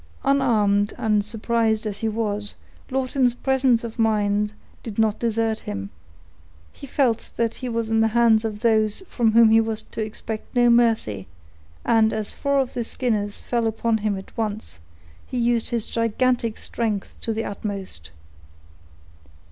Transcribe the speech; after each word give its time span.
Unarmed, 0.23 0.95
and 0.97 1.23
surprised 1.23 1.85
as 1.85 1.99
he 1.99 2.09
was, 2.09 2.55
Lawton's 2.89 3.35
presence 3.35 3.83
of 3.83 3.99
mind 3.99 4.53
did 4.81 4.97
not 4.97 5.19
desert 5.19 5.59
him; 5.59 5.91
he 6.73 6.87
felt 6.87 7.29
that 7.37 7.53
he 7.53 7.69
was 7.69 7.91
in 7.91 8.01
the 8.01 8.07
hands 8.07 8.43
of 8.43 8.61
those 8.61 9.03
from 9.07 9.33
whom 9.33 9.51
he 9.51 9.61
was 9.61 9.83
to 9.83 10.01
expect 10.01 10.55
no 10.55 10.71
mercy; 10.71 11.27
and, 11.85 12.11
as 12.13 12.31
four 12.33 12.57
of 12.59 12.73
the 12.73 12.83
Skinners 12.83 13.37
fell 13.41 13.67
upon 13.67 13.99
him 13.99 14.17
at 14.17 14.35
once, 14.35 14.79
he 15.27 15.37
used 15.37 15.69
his 15.69 15.85
gigantic 15.85 16.57
strength 16.57 17.19
to 17.21 17.31
the 17.31 17.45
utmost. 17.45 18.09